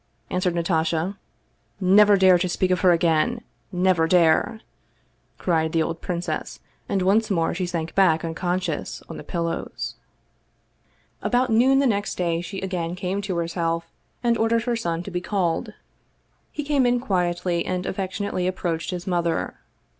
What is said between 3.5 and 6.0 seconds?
Never dare!" cried the